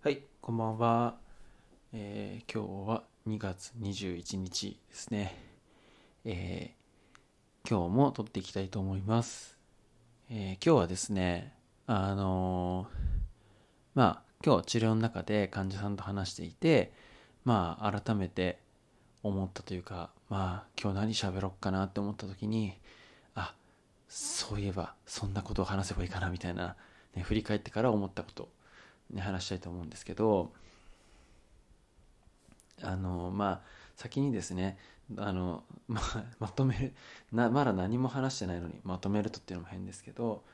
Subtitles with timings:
[0.00, 1.16] はい、こんばんは。
[1.92, 5.36] えー今日は2月21日ですね。
[6.24, 9.58] えー今日も撮っていきたいと思います。
[10.30, 11.52] えー今日はですね、
[11.88, 12.86] あの
[13.96, 16.92] まあ、今日治療の中で患者さんと話していて、
[17.44, 18.60] まあ、改めて
[19.24, 22.78] 思ったというか、まあ、今日何喋ろっかなって思った時に、
[23.34, 23.52] あ、
[24.08, 26.76] そういえば、そんなことを話せばいいかなみたいな、
[27.16, 28.48] ね、振り返ってから思ったこと
[29.10, 30.52] ね、話したいと思うんですけど
[32.82, 33.60] あのまあ
[33.96, 34.78] 先にですね
[35.16, 36.00] あの、 ま、
[36.38, 36.94] まとめる
[37.32, 40.44] なまだ何も話してないのにまとめるとっていうのも変ですけど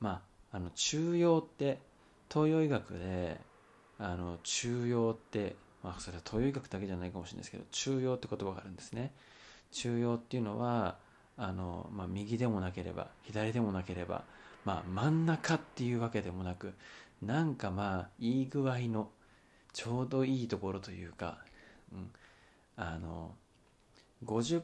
[0.00, 0.22] ま
[0.52, 1.80] ああの中庸って
[2.30, 3.40] 東洋医学で
[3.98, 9.12] あの中庸ってまあそれは東洋医学だけじゃないかもしれないですけど中庸って言葉があるんですね。
[9.72, 10.98] 中庸っていうのは
[11.36, 14.24] あの、まあ、右でもなければ左でもなければ、
[14.64, 16.74] まあ、真ん中っていうわけでもなく
[17.22, 19.10] なんかまあいい具合の
[19.72, 21.38] ちょうどいいところというか、
[21.92, 22.10] うん、
[22.76, 23.34] あの
[24.24, 24.62] 50%、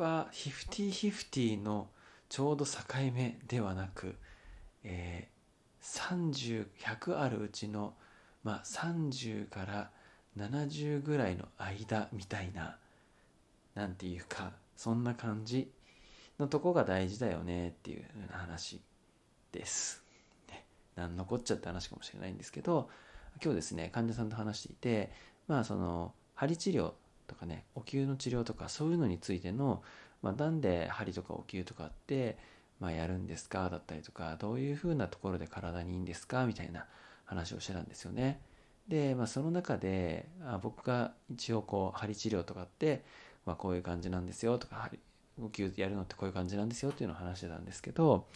[0.00, 1.88] 50-50の
[2.28, 2.72] ちょうど境
[3.12, 4.14] 目ではなく、
[4.84, 7.94] えー、30、100あるうちの、
[8.42, 9.90] まあ、30から
[10.38, 12.76] 70ぐらいの間みたいな、
[13.74, 15.70] なんていうか、そんな感じ
[16.38, 18.80] のとこが大事だよねっていう話
[19.52, 20.02] です。
[21.00, 22.88] ね、なんのこっちゃって話かもしれないんですけど
[23.42, 25.10] 今日ですね患者さんと話していて
[25.48, 26.92] まあその針治療
[27.26, 29.82] とかねお灸の治療とかそういうのについての、
[30.22, 32.38] まあ、なんで針とかお灸とかって、
[32.80, 36.86] まあ、やるんですかだったりとかどういうふうなところで体にいいんですかみたいな
[37.24, 38.40] 話をしてたんですよね。
[38.88, 43.04] で、まあ、その中であ僕が一応こう針治療とかって、
[43.46, 44.98] まあ、こういう感じなんですよとか針
[45.40, 48.26] お灸やるのってこういう感じなんですよっていうのを話してたんですけど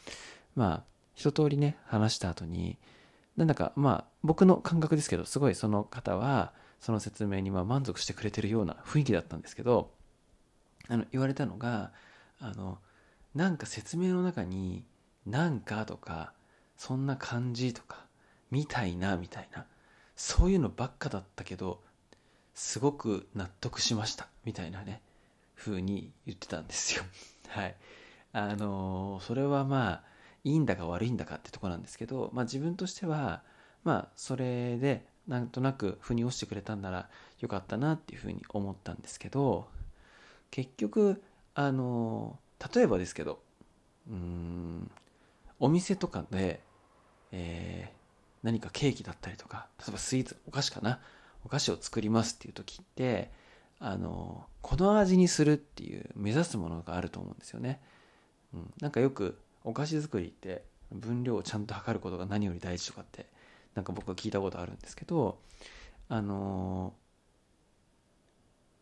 [0.54, 2.78] まあ一通りね話した後に
[3.36, 9.90] なんだかまあ僕の感覚ですけどすごいその方はその説明にま満足してくれてるような雰囲気だったんですけど
[10.88, 11.92] あの言われたのが
[12.40, 12.78] あの
[13.34, 14.84] なんか説明の中に
[15.26, 16.32] 「なんか」とか
[16.76, 18.06] 「そんな感じ」とか
[18.50, 19.66] 「みたいな」みたいな
[20.16, 21.82] そういうのばっかだったけど
[22.54, 25.02] すごく納得しましたみたいなね
[25.56, 27.04] 風に言ってたんですよ。
[27.48, 27.76] はい。
[28.32, 30.13] あのそれはまあ
[30.44, 33.42] いいんだか悪いんだかってとこなんですけど、まあ、自分としては
[33.82, 37.08] まあそれでなんとなく腑に落ちてくれたんなら
[37.40, 39.68] よかったなっていうふうに思ったんですけど
[40.50, 41.22] 結局
[41.54, 42.38] あの
[42.74, 43.40] 例えばですけど
[44.08, 44.90] うん
[45.58, 46.60] お店とかで、
[47.32, 48.04] えー
[48.44, 51.00] 何かケーキだったりとか例えばスイーツお菓子かな
[51.44, 53.30] お菓子を作りますっていう時って
[53.80, 57.80] あのこの味にするっていう目指すものがあると思うんですよね。
[58.52, 63.26] うん、なんかよくお菓子作りって分量をちゃんと測ることが何より大事とかって
[63.74, 65.38] なんか僕は聞いたことあるんですけど
[66.08, 66.92] あの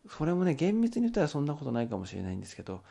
[0.09, 2.83] それもね厳密に言ったらそんなことないかもしれないんですけど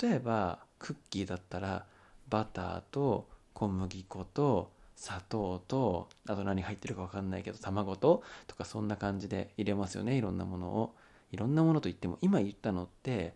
[0.00, 1.86] 例えばクッキーだったら
[2.28, 10.94] バターと小麦粉と砂糖とあと何入ってるか分かんないけど卵ととかそんな感じで入れますよねいろんなものを。
[11.32, 13.34] いろんなものといっても今言ったのって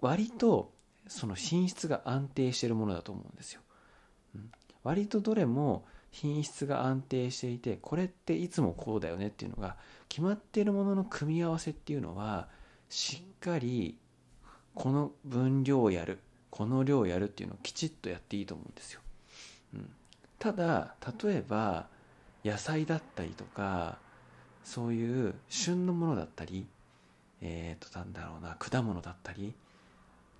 [0.00, 0.70] 割と
[1.08, 3.60] その品質が安定しているものだと思うんですよ、
[4.34, 4.50] うん、
[4.84, 9.76] 割とどれも品質が安定していてこれっていつもこうだよねっていうのが
[10.08, 12.48] 決まってるものの組み合わせっていうのは
[12.88, 13.96] しっかり
[14.74, 16.18] この分量をやる
[16.50, 19.00] この量をやるっていうのをきちっとやっていいと思うんですよ、
[19.74, 19.90] うん、
[20.38, 21.86] ただ例えば
[22.44, 23.98] 野菜だったりとか
[24.64, 26.66] そういう旬のものだったり
[27.40, 29.54] えっ、ー、となんだろうな果物だったり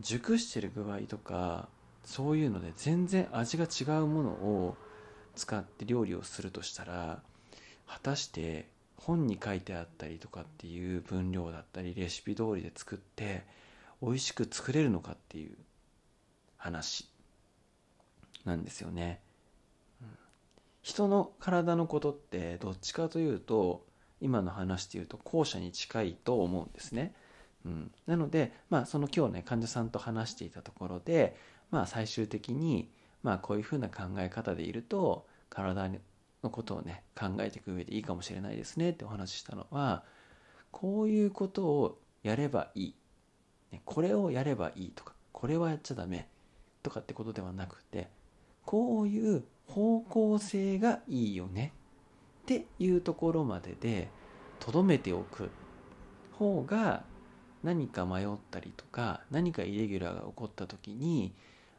[0.00, 1.68] 熟してる具合とか
[2.04, 4.76] そういうので全然味が違うものを
[5.34, 7.20] 使って料理をするとしたら
[7.86, 13.44] 果たして本に書いてあったりとかっていう分量だったりレシピ通りで作って
[14.02, 15.56] 美味しく作れるのかっていう
[16.56, 17.08] 話
[18.44, 19.20] なんですよね。
[20.82, 23.84] 人の体のことってどっちかというと
[24.20, 27.14] 今の話で言うと後者に近いと思うんですね。
[27.64, 31.36] うん、なので、まあ、その今日ね患者さんと話していたところで、
[31.70, 32.90] まあ、最終的に、
[33.22, 35.90] まあ、こういうふうな考え方でいると体
[36.42, 40.04] のことをね考えていく上でいいかもしれないですねってお話ししたのは
[40.70, 42.94] こういうことをやればいい、
[43.72, 46.28] ね、これをやればいいとかこれはやっちゃダメ
[46.82, 48.08] とかってことではなくて
[48.64, 51.72] こういう方向性がいいよね
[52.42, 54.08] っていうところまでで
[54.58, 55.50] とどめておく
[56.32, 57.02] 方が
[57.62, 61.34] 何か迷ったりとか何かイレギュラーが起こった時に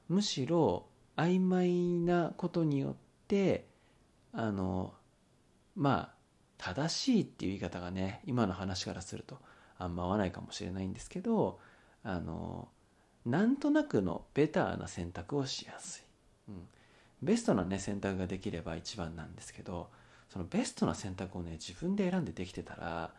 [0.07, 0.85] むしろ
[1.15, 2.95] 曖昧なことによっ
[3.27, 3.65] て
[4.33, 4.93] あの
[5.75, 6.19] まあ
[6.57, 9.37] 正しいっていう言い方がね今の話からすると
[9.77, 11.59] あんま合わないかもしれないんですけど
[12.03, 12.67] あの
[13.25, 15.99] なんとなくのベターな選択をしやす
[16.47, 16.67] い、うん、
[17.21, 19.89] ベストなね選択ができれば一番なんですけど
[20.29, 23.11] そのベストな選択をね自分で選んでできてたら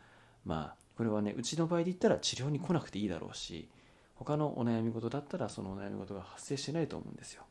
[0.44, 3.68] まあこれはねうちの場合で言ったら治療に来なくていいだろうし
[4.16, 7.44] 他のお悩み事だったらそのお悩み事が発生しないと思うんですよ。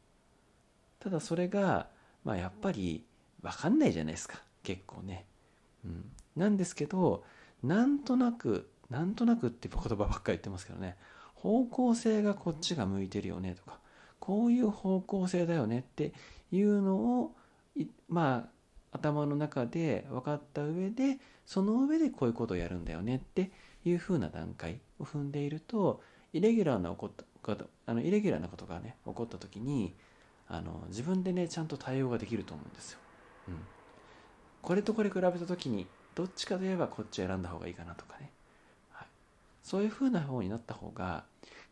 [0.99, 1.87] ただそれが
[2.23, 3.03] まあやっぱり
[3.41, 4.41] 分かんないじゃないですか。
[4.61, 5.25] 結構ね、
[5.83, 6.05] うん、
[6.35, 7.23] なんですけど
[7.63, 10.95] なんとなくなんとなくって言葉ばっかり言ってますけどね。
[11.33, 13.79] 方向性がこっちが向いてるよねとか
[14.19, 16.11] こういう方向性だよねって
[16.51, 17.35] いうのを
[18.09, 18.49] まあ
[18.91, 23.51] 頭の中で分かった上でその上でこういうことをやるんだよねって
[23.85, 26.01] いう風な段階を踏んでいると
[26.33, 27.25] イレギュラーなこった
[27.85, 29.95] あのイレギュラーなことがね起こった時に
[30.47, 32.99] あの自分でねちゃんと対応ができると思うんですよ。
[33.47, 33.55] うん、
[34.61, 38.31] これとこれ比べた時にどっちかといえばこっちを選んだ方がいいかなとかね、
[38.91, 39.07] はい、
[39.63, 41.23] そういう風な方になった方が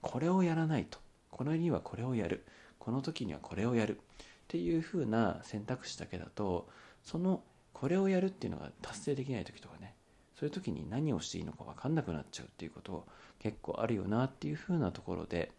[0.01, 0.99] これをやらないと。
[1.29, 2.45] このにはこれをやる。
[2.79, 3.97] この時にはこれをやる。
[3.97, 3.99] っ
[4.47, 6.69] ていう風な選択肢だけだと
[7.07, 9.95] そのこれをやるっていうのが達成できない時とかね
[10.37, 13.05] そういう時に何をしていいのか分かんなくなっちゃうっていうこと
[13.39, 15.53] 結構あるよなっていう風なところで、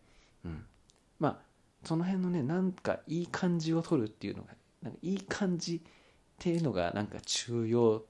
[0.44, 0.62] うん、
[1.18, 1.36] まあ
[1.84, 4.50] その辺のねなんかいい感じを取るっていうのが
[4.82, 5.80] なんかいい感じっ
[6.38, 8.04] ていうのがなんか中庸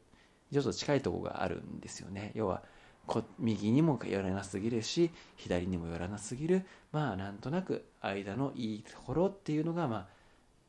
[0.53, 2.33] ちょっと近いとこがあるんですよね。
[2.35, 2.65] 要は
[3.07, 6.67] こ右にも寄らなすぎるし左にも寄らなすぎる。
[6.91, 10.07] まあなんとなく間のいいところっていうのがまあ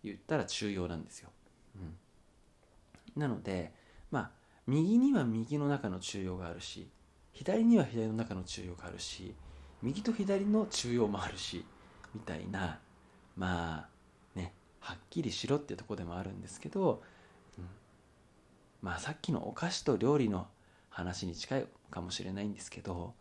[0.04, 1.30] 言ったら中庸なんですよ、
[1.76, 1.98] うん、
[3.16, 3.74] なので
[4.12, 4.32] まあ
[4.68, 6.90] 右には右の中の中庸があるし
[7.34, 9.36] 左には左の中の中庸があるし
[9.82, 11.66] 右と左の中庸もあるし
[12.14, 12.80] みたいな
[13.36, 13.88] ま
[14.36, 17.02] あねはっきりしろっていうとこでもあるんですけど、
[17.58, 17.66] うん、
[18.82, 20.48] まあさっきのお菓子と料理の
[20.90, 23.14] 話に近いかもしれないんですけど、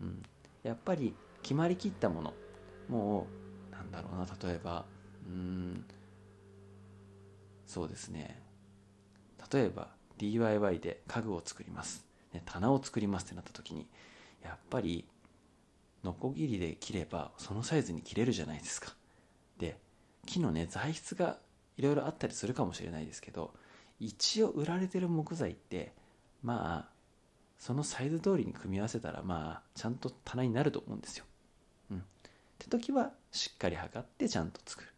[0.00, 0.22] うん、
[0.62, 2.34] やっぱり決まりきったもの
[2.88, 3.26] も
[3.72, 4.84] うなんだろうな例えば
[5.26, 5.84] うん。
[7.66, 8.40] そうですね。
[9.54, 13.86] 例えば DIY で家具を作ります、ね、棚を作りますってなった時に
[14.42, 15.04] やっぱり
[16.02, 18.92] ノコギリで切ればそのサイズに切れるじゃないですか
[19.58, 19.78] で
[20.26, 21.38] 木のね材質が
[21.76, 23.54] いろいろあったりするかもしれないですけど
[24.00, 25.92] 一応売られてる木材って
[26.42, 26.94] まあ
[27.58, 31.24] そのサイズ通りに組み合わせたらまあちゃんと棚になると思うんですよ。
[31.90, 31.98] うん。
[31.98, 32.00] っ
[32.58, 34.88] て時はしっかり測ってちゃんと作る。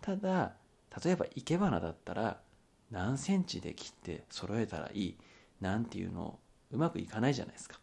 [0.00, 0.52] ただ
[1.04, 2.40] 例えば生け花だったら
[2.92, 5.16] 何センチで切って揃えたらいい
[5.60, 6.38] なんていうの
[6.70, 7.80] うまくいかないじゃないですか。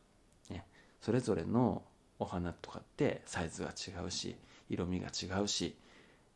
[0.49, 0.65] ね、
[1.01, 1.83] それぞれの
[2.19, 4.35] お花とかってサイズが違うし
[4.69, 5.75] 色味が違うし、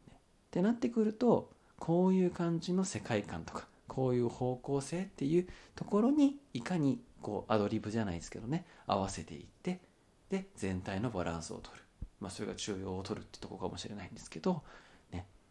[0.10, 0.20] ね、っ
[0.52, 9.82] てなってくるとこういう感じの世界観とかこういう方向性っていうところにいかにこうアドリブじゃないですけどね合わせていって
[10.30, 11.84] で全体のバランスを取る、
[12.20, 14.64] まあ、それが中央を取るってとこかもしれないんですけど、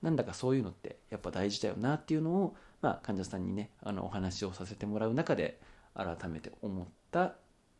[0.02, 5.60] なんだかそういうのってやっぱ大事だよなっていうのを、まあ、患者さんにねあのお話をさせてもらう中で
[5.94, 7.36] 改めて思ったっ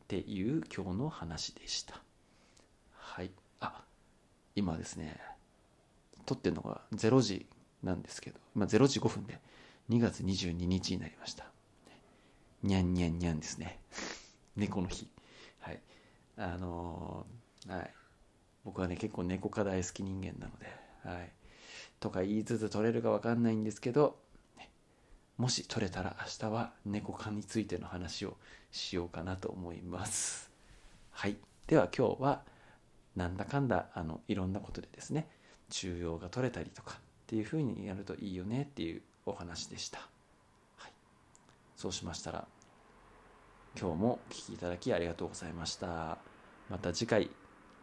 [0.07, 2.01] ていう今日の話でした。
[2.93, 3.31] はい。
[3.61, 3.85] あ
[4.55, 5.21] 今ですね
[6.27, 7.47] 撮ってるのが0時
[7.83, 9.39] なんですけど、まあ、0時5分で
[9.91, 11.47] 2月22日になりました。
[12.63, 13.81] にゃんにゃんにゃんですね。
[14.55, 15.09] 猫の日。
[15.61, 15.81] はい。
[16.37, 17.95] あのー、はい。
[18.65, 20.67] 僕はね結構猫科大好き人間なので
[21.03, 21.33] はい。
[22.03, 24.17] とか言いつつ取れるか分かんないんですけど、
[25.39, 28.37] もし取れたら明日は猫科についての話を
[28.73, 30.51] しようかなと思います。
[31.13, 31.37] はい。
[31.69, 32.43] では今日は
[33.17, 35.29] なんだかんだあのいろんなことでですね
[35.71, 40.01] 中央が取れたりとかっていうふうにやるといいよねっていうお話でした、
[40.77, 40.93] はい、
[41.77, 42.47] そうしましたら
[43.79, 46.19] 今日もお聴きいただきありがとうございました。
[46.69, 47.31] また次回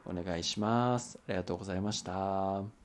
[0.05, 1.19] お願いします。
[1.27, 2.78] ありがとうございました。